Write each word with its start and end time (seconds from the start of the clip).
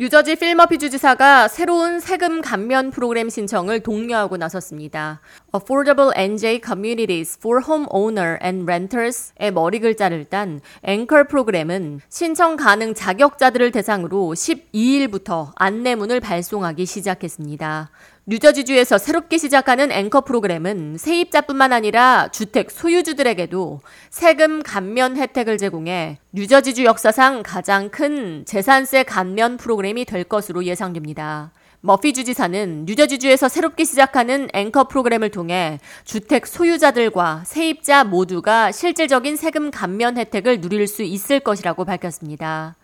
뉴저지 0.00 0.36
필머피 0.36 0.78
주지사가 0.78 1.48
새로운 1.48 1.98
세금 1.98 2.40
감면 2.40 2.92
프로그램 2.92 3.28
신청을 3.28 3.80
독려하고 3.80 4.36
나섰습니다. 4.36 5.20
Affordable 5.50 6.12
NJ 6.14 6.60
Communities 6.62 7.38
for 7.40 7.62
Homeowner 7.66 8.38
and 8.42 8.64
Renters의 8.64 9.50
머리 9.50 9.80
글자를 9.80 10.26
딴 10.26 10.60
앵커 10.82 11.24
프로그램은 11.24 12.02
신청 12.10 12.56
가능 12.56 12.92
자격자들을 12.92 13.70
대상으로 13.70 14.34
12일부터 14.34 15.52
안내문을 15.56 16.20
발송하기 16.20 16.84
시작했습니다. 16.84 17.90
뉴저지주에서 18.26 18.98
새롭게 18.98 19.38
시작하는 19.38 19.90
앵커 19.90 20.20
프로그램은 20.20 20.98
세입자뿐만 20.98 21.72
아니라 21.72 22.28
주택 22.30 22.70
소유주들에게도 22.70 23.80
세금 24.10 24.62
감면 24.62 25.16
혜택을 25.16 25.56
제공해 25.56 26.18
뉴저지주 26.32 26.84
역사상 26.84 27.42
가장 27.42 27.88
큰 27.88 28.44
재산세 28.44 29.04
감면 29.04 29.56
프로그램이 29.56 30.04
될 30.04 30.24
것으로 30.24 30.64
예상됩니다. 30.64 31.52
머피 31.80 32.12
주지사는 32.12 32.86
뉴저지주에서 32.86 33.48
새롭게 33.48 33.84
시작하는 33.84 34.48
앵커 34.52 34.88
프로그램을 34.88 35.30
통해 35.30 35.78
주택 36.04 36.48
소유자들과 36.48 37.44
세입자 37.46 38.02
모두가 38.02 38.72
실질적인 38.72 39.36
세금 39.36 39.70
감면 39.70 40.18
혜택을 40.18 40.60
누릴 40.60 40.88
수 40.88 41.04
있을 41.04 41.38
것이라고 41.38 41.84
밝혔습니다. 41.84 42.74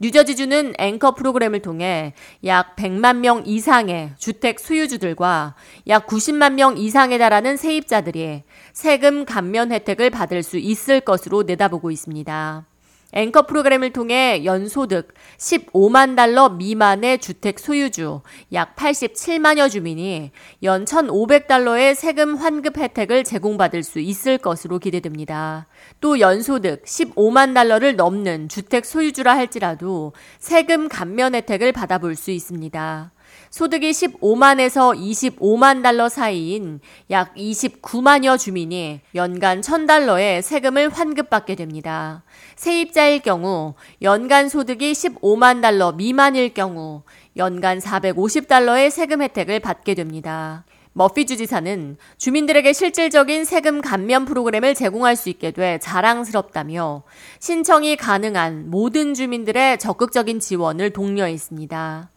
뉴저지주는 0.00 0.74
앵커 0.78 1.12
프로그램을 1.14 1.60
통해 1.60 2.14
약 2.46 2.74
100만 2.76 3.16
명 3.16 3.42
이상의 3.44 4.12
주택 4.16 4.60
소유주들과 4.60 5.54
약 5.88 6.06
90만 6.06 6.54
명 6.54 6.78
이상에 6.78 7.18
달하는 7.18 7.58
세입자들이 7.58 8.44
세금 8.72 9.26
감면 9.26 9.72
혜택을 9.72 10.08
받을 10.08 10.42
수 10.42 10.56
있을 10.56 11.00
것으로 11.00 11.42
내다보고 11.42 11.90
있습니다. 11.90 12.64
앵커 13.12 13.42
프로그램을 13.42 13.92
통해 13.92 14.44
연소득 14.44 15.14
15만 15.38 16.14
달러 16.14 16.50
미만의 16.50 17.18
주택 17.18 17.58
소유주 17.58 18.20
약 18.52 18.76
87만여 18.76 19.70
주민이 19.70 20.30
연 20.62 20.84
1,500달러의 20.84 21.94
세금 21.94 22.36
환급 22.36 22.76
혜택을 22.76 23.24
제공받을 23.24 23.82
수 23.82 23.98
있을 23.98 24.36
것으로 24.36 24.78
기대됩니다. 24.78 25.66
또 26.00 26.20
연소득 26.20 26.84
15만 26.84 27.54
달러를 27.54 27.96
넘는 27.96 28.50
주택 28.50 28.84
소유주라 28.84 29.34
할지라도 29.34 30.12
세금 30.38 30.88
감면 30.88 31.34
혜택을 31.34 31.72
받아볼 31.72 32.14
수 32.14 32.30
있습니다. 32.30 33.12
소득이 33.50 33.90
15만에서 33.90 34.96
25만 34.96 35.82
달러 35.82 36.08
사이인 36.08 36.80
약 37.10 37.34
29만여 37.34 38.38
주민이 38.38 39.00
연간 39.14 39.60
1000달러의 39.60 40.42
세금을 40.42 40.90
환급받게 40.90 41.54
됩니다. 41.54 42.22
세입자일 42.56 43.20
경우 43.20 43.74
연간 44.02 44.48
소득이 44.48 44.92
15만 44.92 45.62
달러 45.62 45.92
미만일 45.92 46.52
경우 46.54 47.02
연간 47.36 47.78
450달러의 47.78 48.90
세금 48.90 49.22
혜택을 49.22 49.60
받게 49.60 49.94
됩니다. 49.94 50.64
머피 50.98 51.26
주지사는 51.26 51.96
주민들에게 52.16 52.72
실질적인 52.72 53.44
세금 53.44 53.80
감면 53.80 54.24
프로그램을 54.24 54.74
제공할 54.74 55.14
수 55.14 55.28
있게 55.28 55.52
돼 55.52 55.78
자랑스럽다며 55.78 57.04
신청이 57.38 57.94
가능한 57.96 58.68
모든 58.68 59.14
주민들의 59.14 59.78
적극적인 59.78 60.40
지원을 60.40 60.90
독려했습니다. 60.90 62.10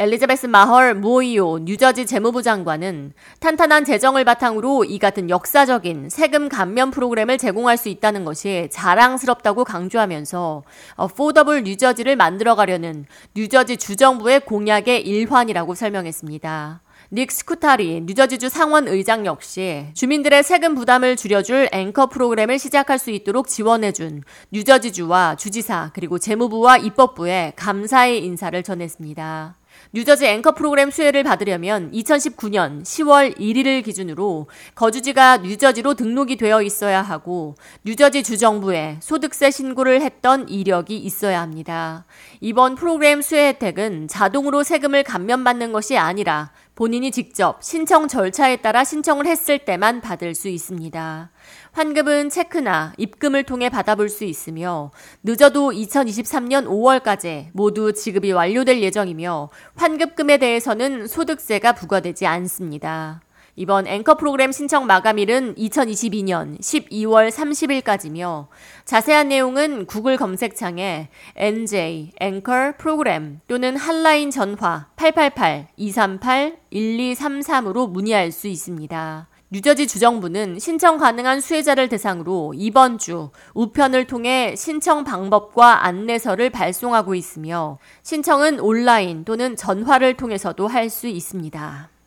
엘리자베스 0.00 0.46
마헐 0.46 0.94
무오이오 0.94 1.58
뉴저지 1.64 2.06
재무부 2.06 2.40
장관은 2.40 3.14
탄탄한 3.40 3.84
재정을 3.84 4.24
바탕으로 4.24 4.84
이 4.84 4.96
같은 4.96 5.28
역사적인 5.28 6.08
세금 6.08 6.48
감면 6.48 6.92
프로그램을 6.92 7.36
제공할 7.36 7.76
수 7.76 7.88
있다는 7.88 8.24
것이 8.24 8.68
자랑스럽다고 8.70 9.64
강조하면서 9.64 10.62
어포더블 10.94 11.64
뉴저지를 11.64 12.14
만들어가려는 12.14 13.06
뉴저지 13.34 13.76
주정부의 13.76 14.42
공약의 14.46 15.04
일환이라고 15.04 15.74
설명했습니다. 15.74 16.80
닉 17.10 17.32
스쿠타리 17.32 18.02
뉴저지주 18.02 18.50
상원 18.50 18.86
의장 18.86 19.26
역시 19.26 19.86
주민들의 19.94 20.44
세금 20.44 20.76
부담을 20.76 21.16
줄여줄 21.16 21.70
앵커 21.72 22.06
프로그램을 22.06 22.60
시작할 22.60 23.00
수 23.00 23.10
있도록 23.10 23.48
지원해준 23.48 24.22
뉴저지주와 24.52 25.34
주지사 25.34 25.90
그리고 25.92 26.20
재무부와 26.20 26.76
입법부에 26.76 27.54
감사의 27.56 28.24
인사를 28.24 28.62
전했습니다. 28.62 29.57
뉴저지 29.92 30.26
앵커 30.26 30.52
프로그램 30.52 30.90
수혜를 30.90 31.22
받으려면 31.22 31.90
2019년 31.92 32.82
10월 32.82 33.38
1일을 33.38 33.84
기준으로 33.84 34.48
거주지가 34.74 35.38
뉴저지로 35.38 35.94
등록이 35.94 36.36
되어 36.36 36.62
있어야 36.62 37.00
하고 37.02 37.54
뉴저지 37.84 38.22
주정부에 38.22 38.98
소득세 39.00 39.50
신고를 39.50 40.02
했던 40.02 40.48
이력이 40.48 40.96
있어야 40.96 41.40
합니다. 41.40 42.04
이번 42.40 42.74
프로그램 42.74 43.22
수혜 43.22 43.48
혜택은 43.48 44.08
자동으로 44.08 44.62
세금을 44.62 45.04
감면받는 45.04 45.72
것이 45.72 45.96
아니라 45.96 46.50
본인이 46.78 47.10
직접 47.10 47.60
신청 47.60 48.06
절차에 48.06 48.58
따라 48.58 48.84
신청을 48.84 49.26
했을 49.26 49.58
때만 49.58 50.00
받을 50.00 50.36
수 50.36 50.46
있습니다. 50.46 51.30
환급은 51.72 52.30
체크나 52.30 52.92
입금을 52.96 53.42
통해 53.42 53.68
받아볼 53.68 54.08
수 54.08 54.22
있으며 54.22 54.92
늦어도 55.24 55.72
2023년 55.72 56.66
5월까지 56.66 57.48
모두 57.52 57.92
지급이 57.92 58.30
완료될 58.30 58.80
예정이며 58.80 59.48
환급금에 59.74 60.38
대해서는 60.38 61.08
소득세가 61.08 61.72
부과되지 61.72 62.28
않습니다. 62.28 63.22
이번 63.58 63.86
앵커 63.88 64.16
프로그램 64.16 64.52
신청 64.52 64.86
마감일은 64.86 65.56
2022년 65.56 66.60
12월 66.60 67.28
30일까지며 67.28 68.46
자세한 68.84 69.30
내용은 69.30 69.84
구글 69.86 70.16
검색창에 70.16 71.08
NJ 71.34 72.12
앵커 72.20 72.74
프로그램 72.78 73.40
또는 73.48 73.76
한라인 73.76 74.30
전화 74.30 74.86
888-238-1233으로 74.94 77.90
문의할 77.90 78.30
수 78.30 78.46
있습니다. 78.46 79.26
뉴저지 79.50 79.88
주정부는 79.88 80.60
신청 80.60 80.96
가능한 80.96 81.40
수혜자를 81.40 81.88
대상으로 81.88 82.54
이번 82.54 82.98
주 82.98 83.30
우편을 83.54 84.06
통해 84.06 84.54
신청 84.56 85.02
방법과 85.02 85.84
안내서를 85.84 86.50
발송하고 86.50 87.16
있으며 87.16 87.80
신청은 88.04 88.60
온라인 88.60 89.24
또는 89.24 89.56
전화를 89.56 90.14
통해서도 90.14 90.68
할 90.68 90.90
수 90.90 91.08
있습니다. 91.08 91.97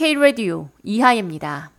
K-Radio 0.00 0.70
이하입니다. 0.82 1.72